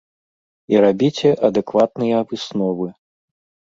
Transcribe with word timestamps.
І 0.75 0.79
рабіце 0.85 1.35
адэкватныя 1.51 2.27
высновы! 2.35 2.87